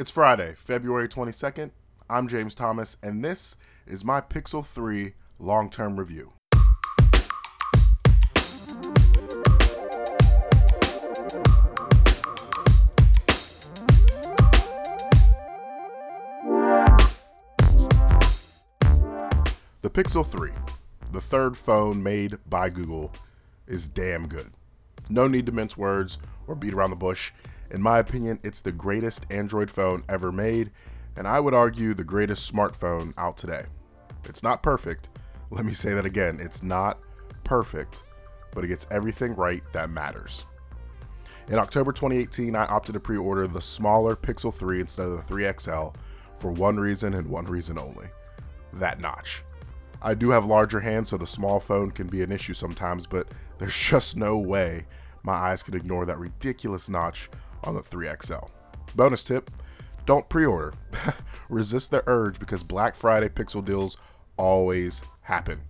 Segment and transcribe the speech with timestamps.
[0.00, 1.72] It's Friday, February 22nd.
[2.08, 6.32] I'm James Thomas, and this is my Pixel 3 long term review.
[19.82, 20.52] The Pixel 3,
[21.12, 23.12] the third phone made by Google,
[23.66, 24.52] is damn good.
[25.10, 27.32] No need to mince words or beat around the bush.
[27.70, 30.70] In my opinion, it's the greatest Android phone ever made,
[31.16, 33.64] and I would argue the greatest smartphone out today.
[34.24, 35.08] It's not perfect.
[35.50, 36.38] Let me say that again.
[36.40, 36.98] It's not
[37.44, 38.02] perfect,
[38.52, 40.46] but it gets everything right that matters.
[41.48, 45.22] In October 2018, I opted to pre order the smaller Pixel 3 instead of the
[45.22, 45.88] 3 XL
[46.38, 48.06] for one reason and one reason only
[48.72, 49.42] that notch.
[50.00, 53.28] I do have larger hands, so the small phone can be an issue sometimes, but
[53.58, 54.86] there's just no way
[55.22, 57.28] my eyes could ignore that ridiculous notch
[57.64, 58.50] on the 3XL.
[58.94, 59.50] Bonus tip
[60.06, 60.74] don't pre order.
[61.48, 63.96] Resist the urge because Black Friday Pixel deals
[64.36, 65.60] always happen,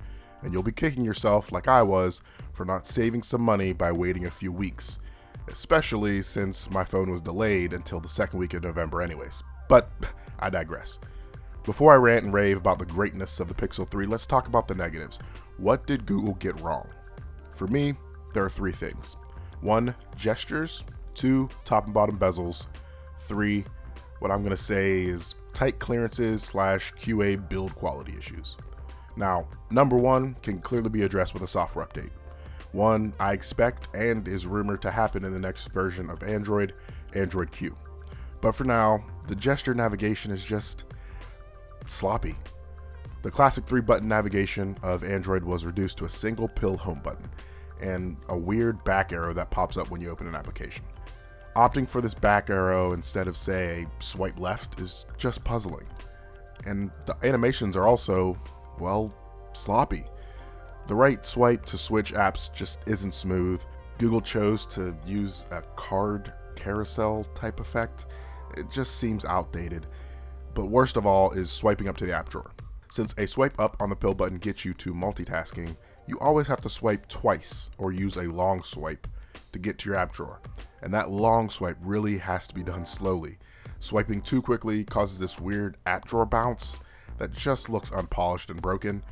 [0.43, 4.25] and you'll be kicking yourself, like I was, for not saving some money by waiting
[4.25, 4.99] a few weeks,
[5.49, 9.43] especially since my phone was delayed until the second week of November, anyways.
[9.69, 9.91] But
[10.39, 10.99] I digress.
[11.65, 14.67] Before I rant and rave about the greatness of the Pixel 3, let's talk about
[14.67, 15.19] the negatives.
[15.59, 16.89] What did Google get wrong?
[17.55, 17.95] For me,
[18.33, 19.17] there are three things
[19.61, 20.83] one, gestures,
[21.15, 22.67] two, top and bottom bezels,
[23.21, 23.65] three,
[24.21, 28.57] what I'm going to say is tight clearances slash QA build quality issues.
[29.17, 32.11] Now, number one can clearly be addressed with a software update.
[32.73, 36.75] One I expect and is rumored to happen in the next version of Android,
[37.15, 37.77] Android Q.
[38.41, 40.85] But for now, the gesture navigation is just
[41.87, 42.37] sloppy.
[43.23, 47.29] The classic three button navigation of Android was reduced to a single pill home button
[47.81, 50.85] and a weird back arrow that pops up when you open an application.
[51.57, 55.87] Opting for this back arrow instead of, say, swipe left is just puzzling.
[56.67, 58.39] And the animations are also,
[58.79, 59.15] well,
[59.53, 60.05] sloppy.
[60.87, 63.63] The right swipe to switch apps just isn't smooth.
[63.99, 68.07] Google chose to use a card carousel type effect.
[68.57, 69.87] It just seems outdated
[70.55, 72.51] but worst of all is swiping up to the app drawer.
[72.91, 75.77] Since a swipe up on the pill button gets you to multitasking,
[76.07, 79.07] you always have to swipe twice or use a long swipe
[79.53, 80.41] to get to your app drawer.
[80.83, 83.39] And that long swipe really has to be done slowly.
[83.79, 86.81] Swiping too quickly causes this weird app drawer bounce
[87.19, 89.03] that just looks unpolished and broken.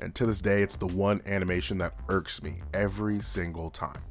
[0.00, 4.02] And to this day, it's the one animation that irks me every single time.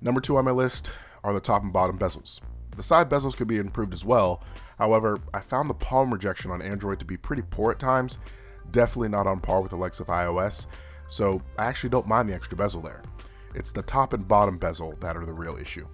[0.00, 0.90] Number two on my list
[1.24, 2.40] are the top and bottom bezels.
[2.76, 4.42] The side bezels could be improved as well.
[4.78, 8.18] However, I found the palm rejection on Android to be pretty poor at times,
[8.70, 10.66] definitely not on par with the likes of iOS,
[11.06, 13.02] so I actually don't mind the extra bezel there.
[13.54, 15.86] It's the top and bottom bezel that are the real issue.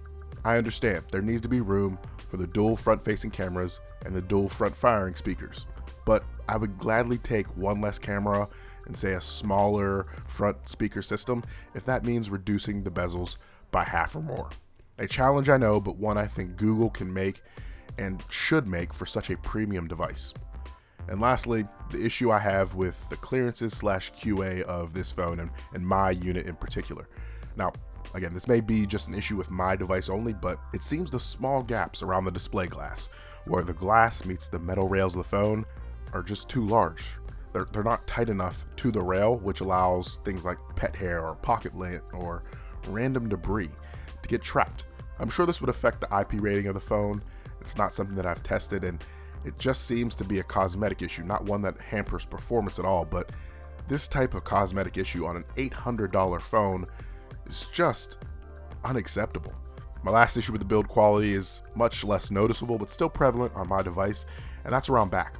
[0.45, 1.97] I understand there needs to be room
[2.29, 5.65] for the dual front facing cameras and the dual front firing speakers,
[6.05, 8.47] but I would gladly take one less camera
[8.85, 11.43] and say a smaller front speaker system
[11.75, 13.37] if that means reducing the bezels
[13.71, 14.49] by half or more.
[14.99, 17.41] A challenge I know, but one I think Google can make
[17.97, 20.33] and should make for such a premium device.
[21.07, 25.51] And lastly, the issue I have with the clearances slash QA of this phone and,
[25.73, 27.07] and my unit in particular.
[27.57, 27.73] Now,
[28.13, 31.19] again, this may be just an issue with my device only, but it seems the
[31.19, 33.09] small gaps around the display glass,
[33.45, 35.65] where the glass meets the metal rails of the phone,
[36.13, 37.03] are just too large.
[37.53, 41.35] They're, they're not tight enough to the rail, which allows things like pet hair or
[41.35, 42.43] pocket lint or
[42.87, 43.71] random debris
[44.21, 44.85] to get trapped.
[45.19, 47.23] I'm sure this would affect the IP rating of the phone.
[47.59, 49.03] It's not something that I've tested, and
[49.45, 53.05] it just seems to be a cosmetic issue, not one that hampers performance at all.
[53.05, 53.31] But
[53.87, 56.85] this type of cosmetic issue on an $800 phone
[57.49, 58.17] is just
[58.83, 59.53] unacceptable.
[60.03, 63.67] My last issue with the build quality is much less noticeable, but still prevalent on
[63.67, 64.25] my device,
[64.63, 65.35] and that's around back.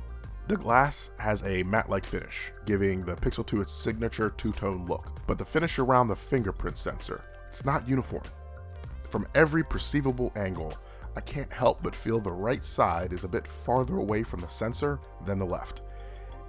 [0.47, 4.85] The glass has a matte like finish, giving the Pixel 2 its signature two tone
[4.85, 8.23] look, but the finish around the fingerprint sensor, it's not uniform.
[9.09, 10.73] From every perceivable angle,
[11.15, 14.47] I can't help but feel the right side is a bit farther away from the
[14.47, 15.81] sensor than the left.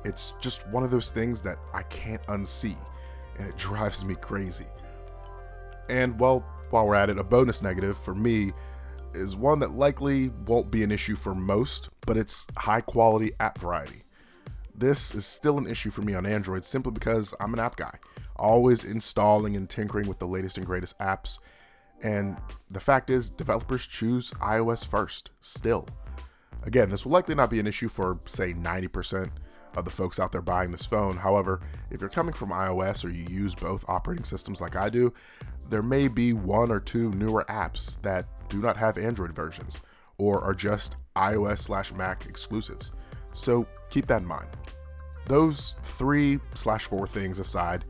[0.05, 2.77] It's just one of those things that I can't unsee,
[3.39, 4.67] and it drives me crazy.
[5.89, 8.53] And well, while we're at it, a bonus negative for me
[9.15, 13.59] is one that likely won't be an issue for most, but it's high quality app
[13.59, 14.05] variety.
[14.75, 17.99] This is still an issue for me on Android simply because I'm an app guy,
[18.37, 21.39] always installing and tinkering with the latest and greatest apps
[22.03, 22.37] and
[22.71, 25.89] the fact is, developers choose iOS first, still.
[26.63, 29.31] Again, this will likely not be an issue for, say, 90%
[29.77, 31.17] of the folks out there buying this phone.
[31.17, 31.61] However,
[31.91, 35.13] if you're coming from iOS or you use both operating systems like I do,
[35.69, 39.81] there may be one or two newer apps that do not have Android versions
[40.17, 42.93] or are just iOS slash Mac exclusives.
[43.33, 44.49] So keep that in mind.
[45.27, 47.85] Those three slash four things aside,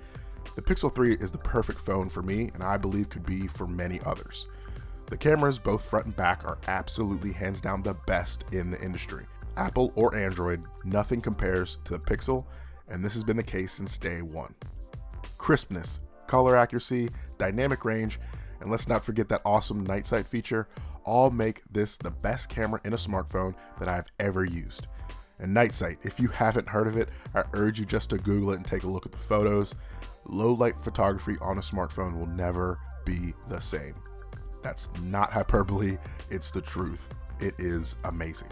[0.56, 3.68] the Pixel 3 is the perfect phone for me, and I believe could be for
[3.68, 4.48] many others.
[5.06, 9.24] The cameras, both front and back, are absolutely hands down the best in the industry.
[9.58, 12.46] Apple or Android, nothing compares to the Pixel,
[12.88, 14.54] and this has been the case since day one.
[15.36, 18.18] Crispness, color accuracy, dynamic range,
[18.60, 20.68] and let's not forget that awesome night sight feature
[21.04, 24.86] all make this the best camera in a smartphone that I've ever used.
[25.38, 28.52] And night sight, if you haven't heard of it, I urge you just to Google
[28.52, 29.74] it and take a look at the photos.
[30.26, 33.94] Low light photography on a smartphone will never be the same.
[34.62, 35.96] That's not hyperbole,
[36.30, 37.08] it's the truth.
[37.40, 38.50] It is amazing.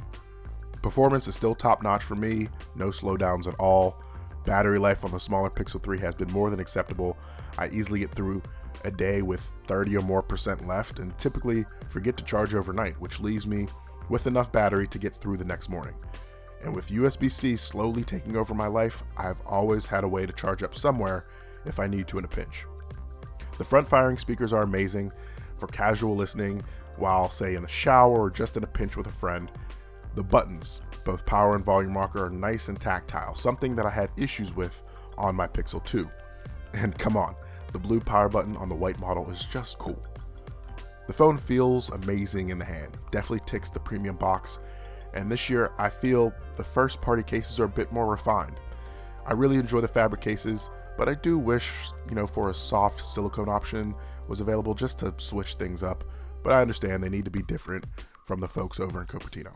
[0.82, 4.02] Performance is still top notch for me, no slowdowns at all.
[4.44, 7.18] Battery life on the smaller Pixel 3 has been more than acceptable.
[7.58, 8.42] I easily get through
[8.84, 13.20] a day with 30 or more percent left and typically forget to charge overnight, which
[13.20, 13.66] leaves me
[14.08, 15.96] with enough battery to get through the next morning.
[16.62, 20.32] And with USB C slowly taking over my life, I've always had a way to
[20.32, 21.26] charge up somewhere
[21.64, 22.64] if I need to in a pinch.
[23.58, 25.12] The front firing speakers are amazing
[25.58, 26.62] for casual listening
[26.96, 29.50] while, say, in the shower or just in a pinch with a friend.
[30.16, 34.10] The buttons, both power and volume rocker, are nice and tactile, something that I had
[34.16, 34.82] issues with
[35.18, 36.08] on my Pixel 2.
[36.72, 37.36] And come on,
[37.72, 40.02] the blue power button on the white model is just cool.
[41.06, 44.58] The phone feels amazing in the hand, definitely ticks the premium box,
[45.12, 48.58] and this year I feel the first party cases are a bit more refined.
[49.26, 51.70] I really enjoy the fabric cases, but I do wish,
[52.08, 53.94] you know, for a soft silicone option
[54.28, 56.04] was available just to switch things up,
[56.42, 57.84] but I understand they need to be different
[58.24, 59.52] from the folks over in Cupertino.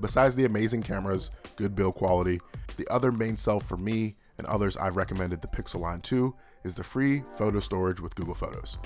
[0.00, 2.40] Besides the amazing cameras, good build quality,
[2.76, 6.74] the other main sell for me and others I've recommended the Pixel Line 2 is
[6.74, 8.78] the free photo storage with Google Photos.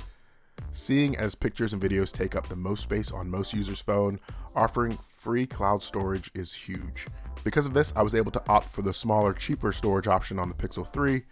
[0.73, 4.21] Seeing as pictures and videos take up the most space on most users' phone,
[4.55, 7.07] offering free cloud storage is huge.
[7.45, 10.49] Because of this, I was able to opt for the smaller, cheaper storage option on
[10.49, 11.23] the Pixel 3,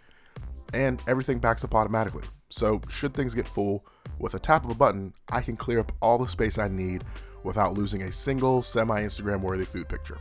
[0.73, 2.23] and everything backs up automatically.
[2.49, 3.85] So, should things get full,
[4.19, 7.03] with a tap of a button, I can clear up all the space I need
[7.47, 10.17] without losing a single semi Instagram worthy food picture.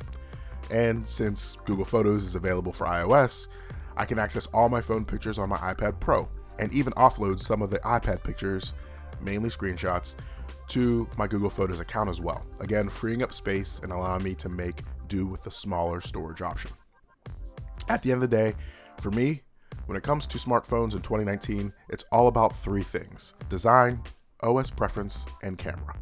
[0.71, 3.49] And since Google Photos is available for iOS,
[3.97, 6.29] I can access all my phone pictures on my iPad Pro
[6.59, 8.73] and even offload some of the iPad pictures,
[9.21, 10.17] mainly screenshots,
[10.69, 12.45] to my Google Photos account as well.
[12.61, 16.71] Again, freeing up space and allowing me to make do with the smaller storage option.
[17.89, 18.55] At the end of the day,
[19.01, 19.43] for me,
[19.87, 24.03] when it comes to smartphones in 2019, it's all about three things design,
[24.43, 25.95] OS preference, and camera.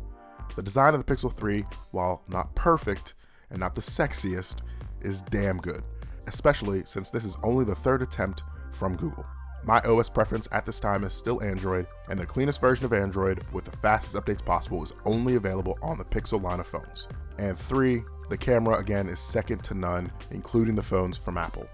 [0.57, 3.15] The design of the Pixel 3, while not perfect
[3.51, 4.59] and not the sexiest,
[5.01, 5.83] is damn good,
[6.27, 8.43] especially since this is only the third attempt
[8.73, 9.27] from Google.
[9.65, 13.43] My OS preference at this time is still Android, and the cleanest version of Android
[13.53, 17.09] with the fastest updates possible is only available on the Pixel line of phones.
[17.39, 21.67] And three, the camera again is second to none, including the phones from Apple.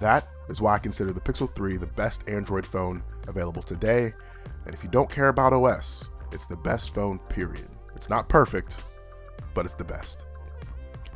[0.00, 4.12] That is why I consider the Pixel 3 the best Android phone available today,
[4.66, 7.68] and if you don't care about OS, it's the best phone, period.
[7.94, 8.78] It's not perfect,
[9.54, 10.26] but it's the best.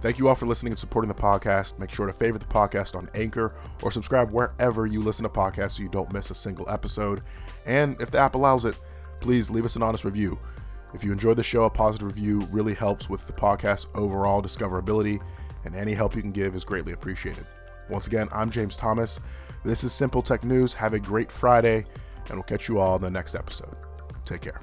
[0.01, 1.79] Thank you all for listening and supporting the podcast.
[1.79, 5.73] Make sure to favorite the podcast on Anchor or subscribe wherever you listen to podcasts
[5.73, 7.23] so you don't miss a single episode.
[7.67, 8.77] And if the app allows it,
[9.21, 10.39] please leave us an honest review.
[10.95, 15.21] If you enjoyed the show, a positive review really helps with the podcast's overall discoverability,
[15.65, 17.47] and any help you can give is greatly appreciated.
[17.91, 19.19] Once again, I'm James Thomas.
[19.65, 20.73] This is Simple Tech News.
[20.75, 21.85] Have a great Friday,
[22.29, 23.77] and we'll catch you all in the next episode.
[24.25, 24.61] Take care.